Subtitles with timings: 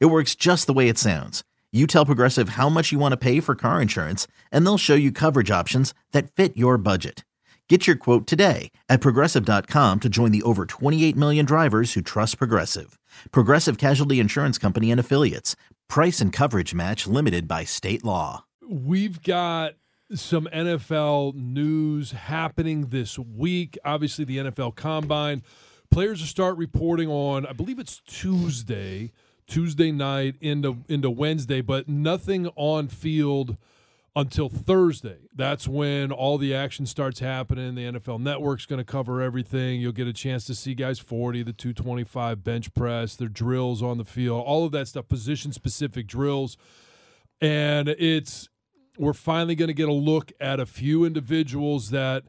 [0.00, 1.42] It works just the way it sounds.
[1.72, 4.94] You tell Progressive how much you want to pay for car insurance, and they'll show
[4.94, 7.24] you coverage options that fit your budget.
[7.68, 12.36] Get your quote today at progressive.com to join the over 28 million drivers who trust
[12.36, 12.98] Progressive.
[13.30, 15.56] Progressive Casualty Insurance Company and Affiliates.
[15.88, 18.44] Price and coverage match limited by state law.
[18.68, 19.76] We've got
[20.14, 23.78] some NFL news happening this week.
[23.86, 25.42] Obviously, the NFL Combine.
[25.90, 29.12] Players will start reporting on, I believe it's Tuesday,
[29.46, 33.56] Tuesday night into into Wednesday, but nothing on field
[34.14, 35.28] until Thursday.
[35.34, 37.74] That's when all the action starts happening.
[37.74, 39.80] The NFL Network's going to cover everything.
[39.80, 43.98] You'll get a chance to see guys 40, the 225 bench press, their drills on
[43.98, 46.56] the field, all of that stuff, position specific drills.
[47.40, 48.48] And it's
[48.98, 52.24] we're finally going to get a look at a few individuals that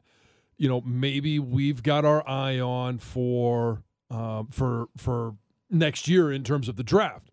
[0.56, 5.34] you know maybe we've got our eye on for um, for for
[5.70, 7.30] next year in terms of the draft.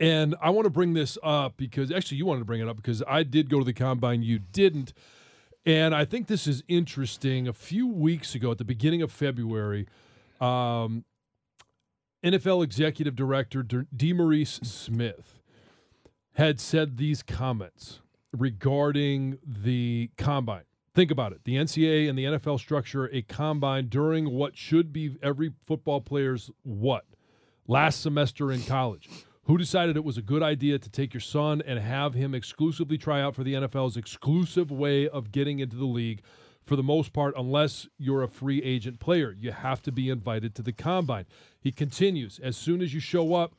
[0.00, 2.76] And I want to bring this up because actually you wanted to bring it up
[2.76, 4.92] because I did go to the combine, you didn't.
[5.66, 7.48] And I think this is interesting.
[7.48, 9.86] A few weeks ago, at the beginning of February,
[10.40, 11.04] um,
[12.24, 15.40] NFL executive director DeMaurice Smith
[16.34, 18.00] had said these comments
[18.32, 20.62] regarding the combine.
[20.94, 21.44] Think about it.
[21.44, 26.50] The NCAA and the NFL structure a combine during what should be every football player's
[26.62, 27.04] what?
[27.70, 29.10] Last semester in college.
[29.44, 32.96] Who decided it was a good idea to take your son and have him exclusively
[32.96, 36.22] try out for the NFL's exclusive way of getting into the league?
[36.64, 40.54] For the most part, unless you're a free agent player, you have to be invited
[40.54, 41.26] to the combine.
[41.60, 43.52] He continues As soon as you show up,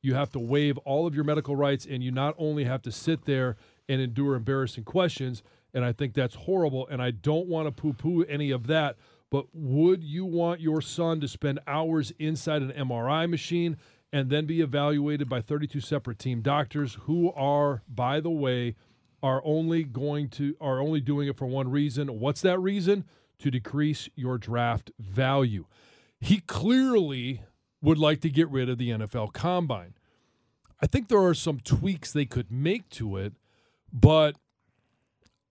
[0.00, 2.92] you have to waive all of your medical rights, and you not only have to
[2.92, 3.56] sit there
[3.88, 5.42] and endure embarrassing questions,
[5.74, 8.96] and I think that's horrible, and I don't want to poo poo any of that.
[9.36, 13.76] But would you want your son to spend hours inside an MRI machine
[14.10, 18.76] and then be evaluated by 32 separate team doctors who are, by the way,
[19.22, 22.18] are only going to are only doing it for one reason.
[22.18, 23.04] What's that reason?
[23.40, 25.66] To decrease your draft value.
[26.18, 27.42] He clearly
[27.82, 29.92] would like to get rid of the NFL combine.
[30.80, 33.34] I think there are some tweaks they could make to it,
[33.92, 34.36] but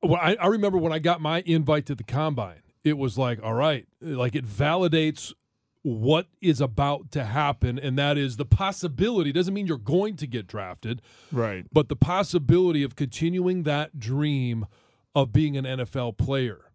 [0.04, 3.56] I, I remember when I got my invite to the combine, it was like, all
[3.56, 5.34] right, like it validates
[5.82, 9.32] what is about to happen, and that is the possibility.
[9.32, 11.02] Doesn't mean you're going to get drafted,
[11.32, 11.66] right?
[11.74, 14.68] But the possibility of continuing that dream
[15.14, 16.72] of being an NFL player.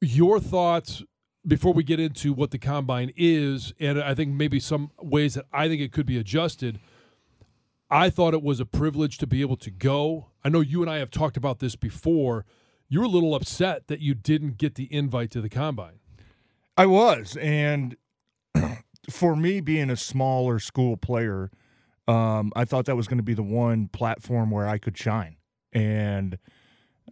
[0.00, 1.02] Your thoughts
[1.46, 5.46] before we get into what the combine is, and I think maybe some ways that
[5.52, 6.80] I think it could be adjusted.
[7.90, 10.28] I thought it was a privilege to be able to go.
[10.44, 12.46] I know you and I have talked about this before.
[12.92, 16.00] You're a little upset that you didn't get the invite to the combine.
[16.76, 17.96] I was, and
[19.10, 21.50] for me, being a smaller school player,
[22.06, 25.36] um, I thought that was going to be the one platform where I could shine.
[25.72, 26.36] And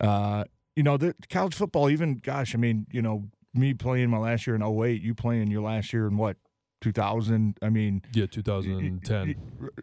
[0.02, 0.44] uh,
[0.76, 4.47] you know, the college football, even gosh, I mean, you know, me playing my last
[4.47, 6.36] year in 08, you playing your last year in what
[6.82, 9.34] 2000 i mean yeah 2010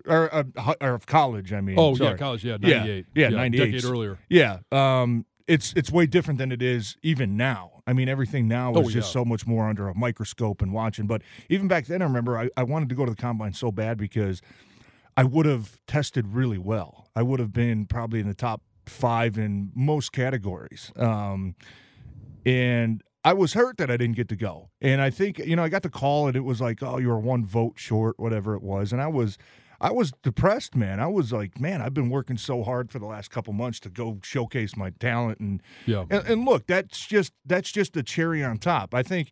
[0.07, 2.09] or, or, or college i mean oh sorry.
[2.09, 6.05] yeah college yeah 98 yeah, yeah, yeah 98 decade earlier yeah um it's it's way
[6.05, 7.81] different than it is even now.
[7.87, 11.07] I mean, everything now is oh, just so much more under a microscope and watching.
[11.07, 13.71] But even back then, I remember I, I wanted to go to the combine so
[13.71, 14.41] bad because
[15.15, 17.09] I would have tested really well.
[17.15, 20.91] I would have been probably in the top five in most categories.
[20.95, 21.55] Um,
[22.45, 24.69] and I was hurt that I didn't get to go.
[24.81, 27.09] And I think, you know, I got the call and it was like, oh, you
[27.09, 28.93] were one vote short, whatever it was.
[28.93, 29.37] And I was
[29.79, 30.99] I was depressed, man.
[30.99, 33.89] I was like, man, I've been working so hard for the last couple months to
[33.89, 36.05] go showcase my talent, and yeah.
[36.09, 38.93] And, and look, that's just that's just the cherry on top.
[38.93, 39.31] I think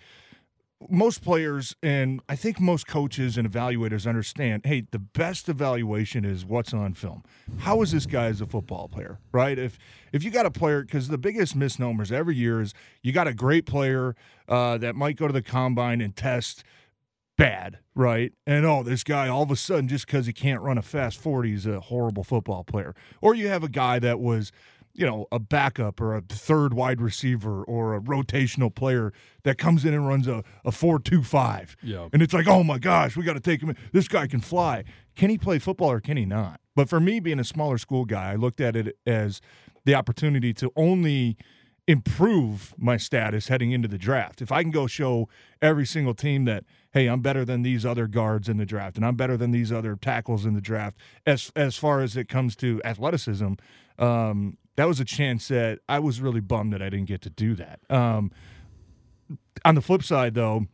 [0.90, 6.46] most players and I think most coaches and evaluators understand, hey, the best evaluation is
[6.46, 7.24] what's on film.
[7.60, 9.58] How is this guy as a football player, right?
[9.58, 9.78] If
[10.12, 13.34] if you got a player, because the biggest misnomers every year is you got a
[13.34, 14.16] great player
[14.48, 16.64] uh, that might go to the combine and test
[17.38, 18.34] bad, right?
[18.46, 21.20] And oh, this guy all of a sudden just because he can't run a fast
[21.20, 22.96] 40 is a horrible football player.
[23.22, 24.52] Or you have a guy that was,
[24.94, 29.12] you know, a backup or a third wide receiver or a rotational player
[29.44, 31.76] that comes in and runs a, a 4-2-5.
[31.84, 32.08] Yeah.
[32.14, 33.78] And it's like, oh my gosh, we got to take him in.
[33.92, 34.84] This guy can fly.
[35.16, 36.60] Can he play football or can he not?
[36.76, 39.42] But for me, being a smaller school guy, I looked at it as
[39.86, 41.38] the opportunity to only
[41.88, 44.42] improve my status heading into the draft.
[44.42, 45.30] If I can go show
[45.62, 49.06] every single team that hey, I'm better than these other guards in the draft and
[49.06, 52.56] I'm better than these other tackles in the draft as as far as it comes
[52.58, 53.54] to athleticism,
[54.00, 57.30] um, that was a chance that I was really bummed that I didn't get to
[57.30, 57.80] do that.
[57.90, 58.32] Um,
[59.64, 60.68] on the flip side though,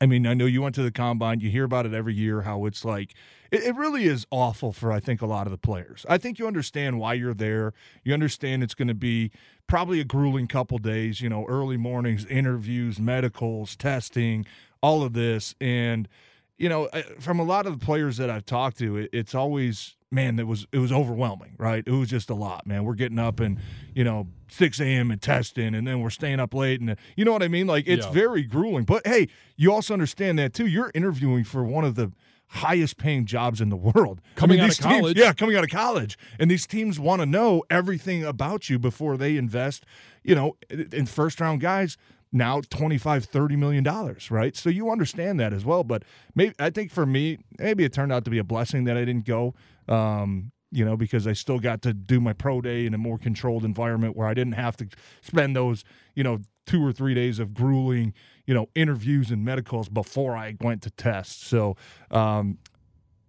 [0.00, 2.42] I mean, I know you went to the combine, you hear about it every year
[2.42, 3.14] how it's like
[3.50, 6.06] it, it, really is awful for I think a lot of the players.
[6.08, 7.74] I think you understand why you're there.
[8.02, 9.30] You understand it's going to be
[9.66, 11.20] probably a grueling couple days.
[11.20, 14.46] You know, early mornings, interviews, medicals, testing,
[14.82, 16.08] all of this, and
[16.56, 16.88] you know,
[17.18, 20.46] from a lot of the players that I've talked to, it, it's always man, it
[20.46, 21.82] was it was overwhelming, right?
[21.86, 22.84] It was just a lot, man.
[22.84, 23.58] We're getting up and
[23.94, 25.10] you know 6 a.m.
[25.10, 27.66] and testing, and then we're staying up late, and you know what I mean.
[27.66, 28.12] Like it's yeah.
[28.12, 28.84] very grueling.
[28.84, 30.66] But hey, you also understand that too.
[30.66, 32.12] You're interviewing for one of the
[32.48, 34.20] highest paying jobs in the world.
[34.34, 35.18] Coming I mean, out of teams, college.
[35.18, 36.18] Yeah, coming out of college.
[36.38, 39.84] And these teams want to know everything about you before they invest,
[40.24, 41.96] you know, in first round guys
[42.32, 46.04] now 25 30 million dollars right so you understand that as well but
[46.34, 49.00] maybe i think for me maybe it turned out to be a blessing that i
[49.00, 49.52] didn't go
[49.90, 53.18] um, you know because i still got to do my pro day in a more
[53.18, 54.86] controlled environment where i didn't have to
[55.20, 55.84] spend those
[56.14, 58.14] you know two or three days of grueling
[58.46, 61.44] you know interviews and medicals before I went to test.
[61.44, 61.76] So
[62.10, 62.58] um,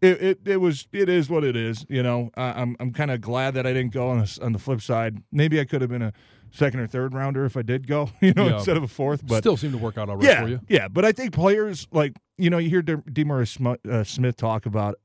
[0.02, 1.86] it, it, it was it is what it is.
[1.90, 4.52] You know, I, I'm I'm kind of glad that I didn't go on the, on
[4.52, 5.22] the flip side.
[5.32, 6.14] Maybe I could have been a
[6.52, 8.10] second or third rounder if I did go.
[8.22, 8.56] You know, yeah.
[8.56, 9.26] instead of a fourth.
[9.26, 10.60] But still seemed to work out all right yeah, for you.
[10.68, 14.66] Yeah, but I think players like you know you hear De- DeMaurice uh, Smith talk
[14.66, 14.96] about.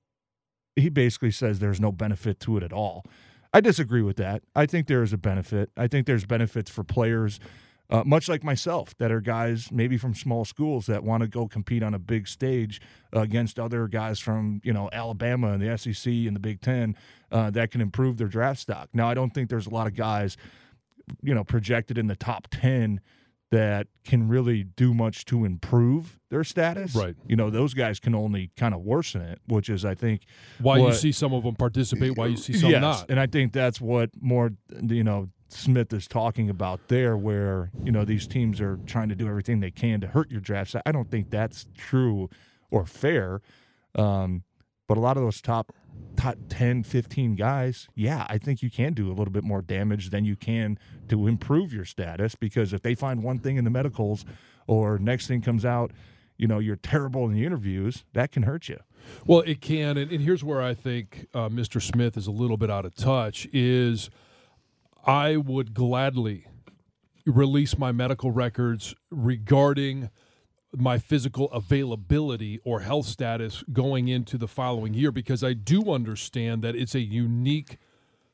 [0.77, 3.05] He basically says there's no benefit to it at all.
[3.53, 4.43] I disagree with that.
[4.55, 5.71] I think there is a benefit.
[5.77, 7.41] I think there's benefits for players
[7.89, 11.47] uh, much like myself, that are guys maybe from small schools that want to go
[11.47, 12.81] compete on a big stage
[13.15, 16.97] uh, against other guys from you know Alabama and the SEC and the Big Ten
[17.31, 18.89] uh, that can improve their draft stock.
[18.93, 20.37] Now, I don't think there's a lot of guys,
[21.23, 23.01] you know, projected in the top ten
[23.51, 26.95] that can really do much to improve their status.
[26.95, 27.15] Right.
[27.27, 30.23] You know, those guys can only kind of worsen it, which is, I think,
[30.61, 33.07] why what, you see some of them participate, why you see some yes, not.
[33.09, 34.53] And I think that's what more,
[34.83, 39.15] you know, Smith is talking about there, where you know these teams are trying to
[39.15, 40.75] do everything they can to hurt your draft.
[40.85, 42.29] I don't think that's true
[42.71, 43.41] or fair.
[43.95, 44.43] Um,
[44.89, 45.73] but a lot of those top
[46.17, 50.11] top 10, 15 guys, yeah, I think you can do a little bit more damage
[50.11, 50.79] than you can
[51.09, 54.25] to improve your status because if they find one thing in the medicals
[54.67, 55.93] or next thing comes out,
[56.37, 58.79] you know, you're terrible in the interviews, that can hurt you.
[59.27, 59.97] Well, it can.
[59.97, 61.81] And, and here's where I think uh, Mr.
[61.81, 64.11] Smith is a little bit out of touch is–
[65.07, 66.49] I would gladly
[67.25, 70.11] release my medical records regarding
[70.77, 76.63] my physical availability or health status going into the following year because I do understand
[76.63, 77.79] that it's a unique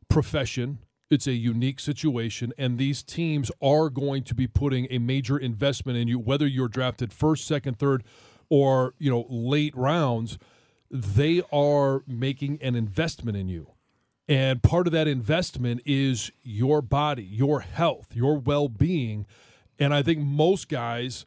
[0.08, 0.78] profession.
[1.10, 5.98] It's a unique situation, and these teams are going to be putting a major investment
[5.98, 8.02] in you, whether you're drafted first, second, third,
[8.48, 10.38] or you know late rounds.
[10.90, 13.72] They are making an investment in you.
[14.26, 19.26] And part of that investment is your body, your health, your well being.
[19.78, 21.26] And I think most guys.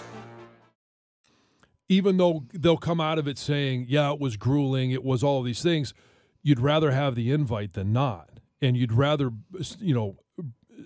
[1.91, 5.43] Even though they'll come out of it saying, yeah, it was grueling, it was all
[5.43, 5.93] these things,
[6.41, 8.29] you'd rather have the invite than not.
[8.61, 9.31] And you'd rather,
[9.77, 10.15] you know,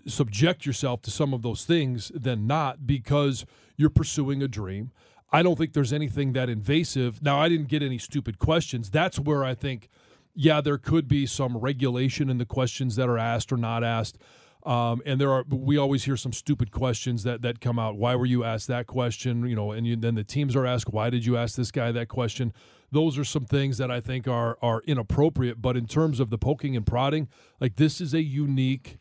[0.07, 3.45] subject yourself to some of those things than not because
[3.77, 4.89] you're pursuing a dream.
[5.31, 7.21] I don't think there's anything that invasive.
[7.21, 8.89] Now, I didn't get any stupid questions.
[8.89, 9.89] That's where I think,
[10.33, 14.17] yeah, there could be some regulation in the questions that are asked or not asked.
[14.65, 17.97] Um, and there are we always hear some stupid questions that that come out.
[17.97, 19.47] Why were you asked that question?
[19.47, 21.91] You know, and you, then the teams are asked, why did you ask this guy
[21.91, 22.51] that question?
[22.91, 25.61] Those are some things that I think are are inappropriate.
[25.61, 27.27] But in terms of the poking and prodding,
[27.59, 28.97] like this is a unique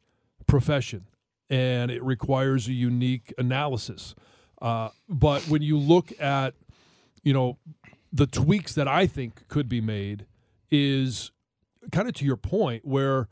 [0.47, 1.07] profession
[1.49, 4.15] and it requires a unique analysis.
[4.61, 6.55] Uh, but when you look at,
[7.23, 7.59] you know,
[8.13, 10.27] the tweaks that I think could be made
[10.71, 11.33] is
[11.93, 13.29] kind of to your point where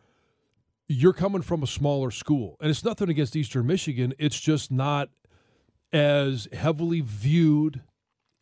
[0.92, 2.56] you're coming from a smaller school.
[2.60, 4.14] And it's nothing against Eastern Michigan.
[4.18, 5.08] It's just not
[5.92, 7.82] as heavily viewed,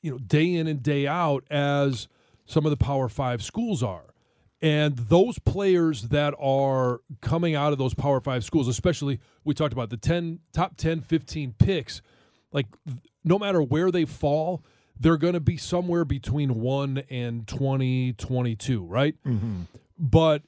[0.02, 2.08] you know, day in and day out as
[2.46, 4.14] some of the Power Five schools are.
[4.62, 9.72] And those players that are coming out of those Power Five schools, especially we talked
[9.72, 12.02] about the 10, top 10, 15 picks,
[12.52, 12.66] like
[13.24, 14.62] no matter where they fall,
[14.98, 19.14] they're going to be somewhere between 1 and 20, 22, right?
[19.26, 19.62] Mm-hmm.
[19.98, 20.42] But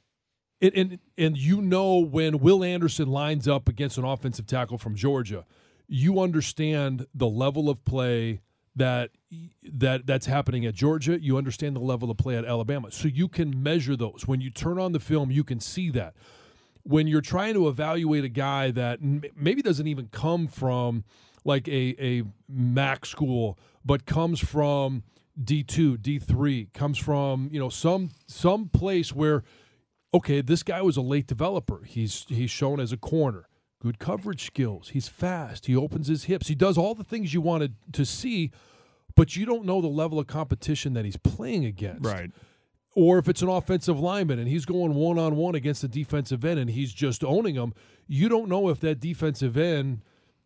[0.63, 4.95] it, and and you know when Will Anderson lines up against an offensive tackle from
[4.95, 5.45] Georgia,
[5.89, 8.41] you understand the level of play
[8.77, 9.11] that
[9.65, 11.21] that that's happening at Georgia.
[11.21, 14.25] You understand the level of play at Alabama, so you can measure those.
[14.27, 16.15] When you turn on the film, you can see that.
[16.85, 21.03] When you're trying to evaluate a guy that maybe doesn't even come from
[21.45, 25.03] like a a MAC school, but comes from
[25.43, 29.43] D2, D3, comes from, you know, some some place where
[30.15, 31.83] okay, this guy was a late developer.
[31.85, 33.49] He's he's shown as a corner,
[33.81, 34.91] good coverage skills.
[34.91, 35.67] He's fast.
[35.67, 36.49] He opens his hips.
[36.49, 38.51] He does all the things you wanted to see,
[39.15, 42.05] but you don't know the level of competition that he's playing against.
[42.05, 42.31] Right.
[42.95, 46.45] Or if it's an offensive lineman and he's going one on one against a defensive
[46.45, 47.73] end and he's just owning him,
[48.07, 50.03] you don't know if that defensive end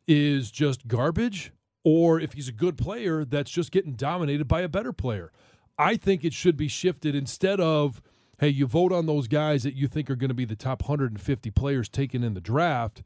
[0.07, 1.51] is just garbage
[1.83, 5.33] or if he's a good player that's just getting dominated by a better player.
[5.77, 8.01] I think it should be shifted instead of,
[8.39, 10.83] hey, you vote on those guys that you think are going to be the top
[10.83, 13.03] 150 players taken in the draft.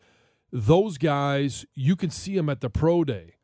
[0.52, 3.36] Those guys, you can see them at the pro day,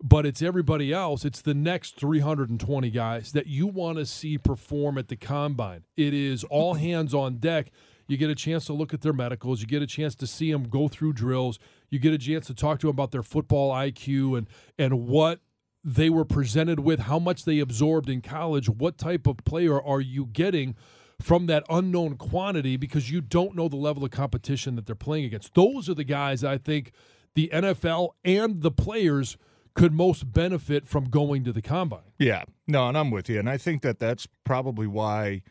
[0.00, 1.24] but it's everybody else.
[1.24, 5.84] It's the next 320 guys that you want to see perform at the combine.
[5.96, 6.84] It is all mm-hmm.
[6.84, 7.70] hands on deck.
[8.06, 9.60] You get a chance to look at their medicals.
[9.60, 11.58] You get a chance to see them go through drills.
[11.90, 14.46] You get a chance to talk to them about their football IQ and
[14.78, 15.40] and what
[15.82, 18.68] they were presented with, how much they absorbed in college.
[18.68, 20.76] What type of player are you getting
[21.20, 25.24] from that unknown quantity because you don't know the level of competition that they're playing
[25.24, 25.54] against?
[25.54, 26.92] Those are the guys I think
[27.34, 29.36] the NFL and the players
[29.74, 32.12] could most benefit from going to the combine.
[32.18, 35.42] Yeah, no, and I'm with you, and I think that that's probably why,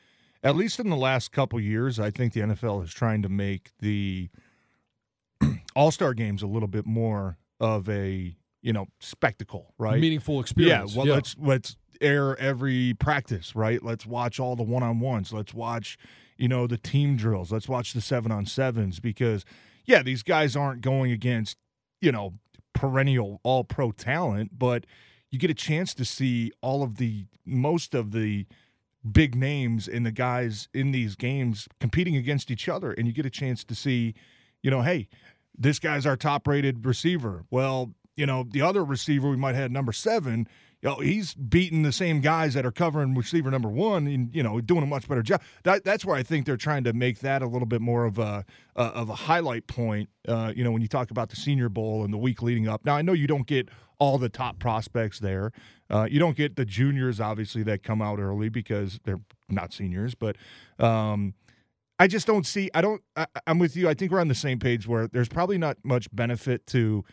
[0.44, 3.72] at least in the last couple years, I think the NFL is trying to make
[3.80, 4.30] the
[5.76, 10.00] All Star games a little bit more of a you know spectacle, right?
[10.00, 10.96] Meaningful experience.
[10.96, 13.84] Yeah, well, let's let's air every practice, right?
[13.84, 15.32] Let's watch all the one on ones.
[15.32, 15.98] Let's watch,
[16.38, 17.52] you know, the team drills.
[17.52, 19.46] Let's watch the seven on sevens because,
[19.86, 21.58] yeah, these guys aren't going against,
[22.02, 22.34] you know,
[22.74, 24.86] perennial all pro talent, but
[25.30, 28.46] you get a chance to see all of the most of the
[29.10, 33.26] big names in the guys in these games competing against each other, and you get
[33.26, 34.14] a chance to see,
[34.62, 35.08] you know, hey,
[35.58, 37.44] this guy's our top rated receiver.
[37.52, 40.48] Well, you know, the other receiver we might have number seven,
[40.84, 44.44] you know, he's beating the same guys that are covering receiver number one, and you
[44.44, 45.42] know, doing a much better job.
[45.64, 48.20] That, that's where I think they're trying to make that a little bit more of
[48.20, 48.44] a
[48.76, 50.10] uh, of a highlight point.
[50.28, 52.84] Uh, you know, when you talk about the Senior Bowl and the week leading up.
[52.84, 55.54] Now, I know you don't get all the top prospects there.
[55.90, 60.16] Uh, you don't get the juniors, obviously, that come out early because they're not seniors,
[60.16, 60.36] but.
[60.80, 61.34] Um,
[62.00, 62.72] I just don't see.
[62.74, 63.02] I don't.
[63.16, 63.88] I, I'm with you.
[63.88, 67.06] I think we're on the same page where there's probably not much benefit to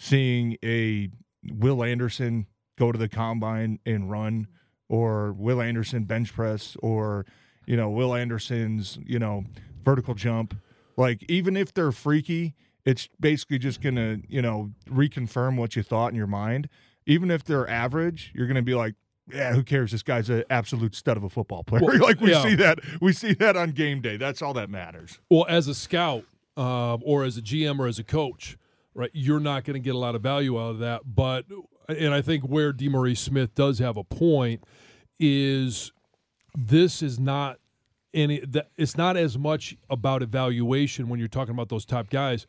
[0.00, 1.10] seeing a
[1.52, 2.46] Will Anderson
[2.78, 4.48] go to the combine and run,
[4.88, 7.26] or Will Anderson bench press, or
[7.66, 9.44] you know Will Anderson's you know
[9.84, 10.56] vertical jump.
[10.96, 12.54] Like even if they're freaky,
[12.84, 16.68] it's basically just gonna you know reconfirm what you thought in your mind.
[17.06, 18.94] Even if they're average, you're gonna be like,
[19.30, 19.92] yeah, who cares?
[19.92, 21.82] This guy's an absolute stud of a football player.
[21.84, 22.42] Well, like we yeah.
[22.42, 24.16] see that, we see that on game day.
[24.16, 25.20] That's all that matters.
[25.28, 26.24] Well, as a scout
[26.56, 28.56] uh, or as a GM or as a coach,
[28.94, 31.02] right, you're not going to get a lot of value out of that.
[31.06, 31.46] But,
[31.88, 34.64] and I think where DeMaurice Smith does have a point
[35.18, 35.92] is
[36.56, 37.58] this is not
[38.12, 38.42] any,
[38.76, 42.46] it's not as much about evaluation when you're talking about those top guys.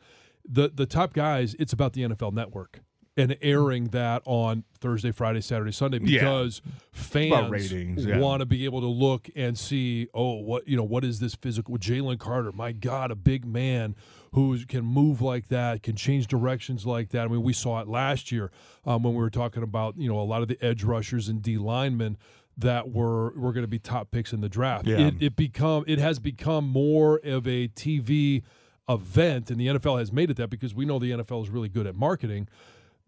[0.48, 2.80] The, the top guys, it's about the NFL network
[3.16, 8.18] and airing that on Thursday, Friday, Saturday, Sunday because about fans ratings, yeah.
[8.18, 11.34] want to be able to look and see, oh, what you know, what is this
[11.34, 11.76] physical?
[11.76, 13.94] Jalen Carter, my God, a big man
[14.32, 17.24] who can move like that, can change directions like that.
[17.24, 18.50] I mean, we saw it last year
[18.86, 21.42] um, when we were talking about you know a lot of the edge rushers and
[21.42, 22.16] D linemen
[22.56, 24.86] that were were going to be top picks in the draft.
[24.86, 25.08] Yeah.
[25.08, 28.42] It, it become it has become more of a TV
[28.88, 31.68] event, and the NFL has made it that because we know the NFL is really
[31.68, 32.48] good at marketing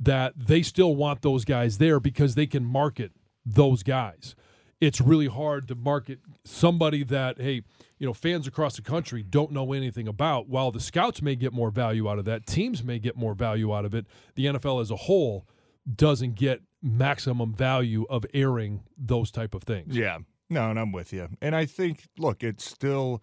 [0.01, 3.13] that they still want those guys there because they can market
[3.45, 4.35] those guys.
[4.81, 7.63] It's really hard to market somebody that, hey,
[7.99, 10.49] you know, fans across the country don't know anything about.
[10.49, 13.75] While the scouts may get more value out of that, teams may get more value
[13.75, 14.07] out of it.
[14.35, 15.47] The NFL as a whole
[15.93, 19.97] doesn't get maximum value of airing those type of things.
[19.97, 20.19] Yeah.
[20.51, 21.29] No, and I'm with you.
[21.41, 23.23] And I think, look, it's still,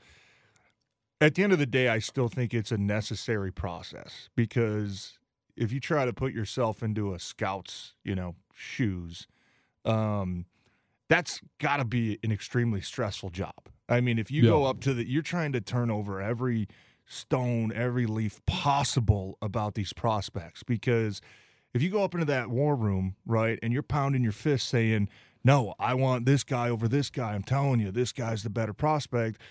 [1.20, 5.20] at the end of the day, I still think it's a necessary process because
[5.56, 9.28] if you try to put yourself into a scout's, you know, shoes,
[9.86, 10.46] um,
[11.10, 13.70] that's got to be an extremely stressful job.
[13.90, 14.50] I mean, if you Yeah.
[14.50, 16.68] go up to the, you're trying to turn over every
[17.06, 21.20] stone, every leaf possible about these prospects because
[21.74, 25.10] if you go up into that war room, right, and you're pounding your fist saying,
[25.44, 27.34] "No, I want this guy over this guy.
[27.34, 29.42] I'm telling you, this guy's the better prospect,"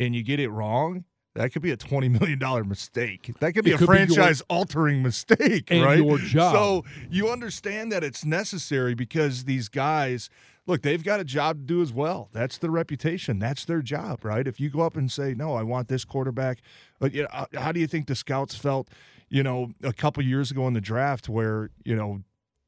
[0.00, 1.04] and you get it wrong.
[1.34, 3.32] That could be a twenty million dollar mistake.
[3.40, 5.98] That could be It a could be your- franchise altering mistake, And right?
[5.98, 6.54] your job.
[6.54, 10.28] So you understand that it's necessary because these guys,
[10.66, 12.28] look, they've got a job to do as well.
[12.32, 13.38] That's their reputation.
[13.38, 14.46] That's their job, right?
[14.46, 16.58] If you go up and say, "No, I want this quarterback,"
[16.98, 18.88] but you know, uh, how do you think the scouts felt?
[19.30, 22.22] You know, a couple years ago in the draft, where you know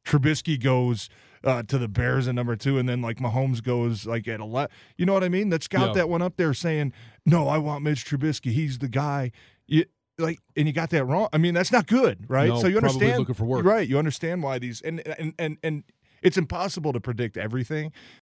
[0.05, 1.09] Trubisky goes
[1.43, 4.75] uh, to the Bears at number two, and then like Mahomes goes like at eleven.
[4.97, 5.49] You know what I mean?
[5.51, 5.93] That scout Yeah.
[5.95, 6.93] that went up there saying,
[7.27, 8.53] "No, I want Mitch Trubisky.
[8.53, 9.31] He's the guy."
[9.67, 9.85] You,
[10.19, 11.29] like, and you got that wrong.
[11.33, 12.49] I mean, that's not good, right?
[12.49, 13.65] No, so you understand, looking for work.
[13.65, 13.87] right?
[13.89, 15.85] You understand why these and and and and
[16.23, 17.93] it's impossible to predict everything,